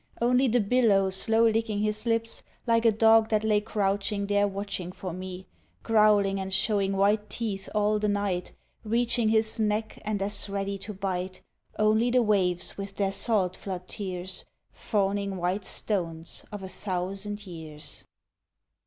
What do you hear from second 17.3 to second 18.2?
years.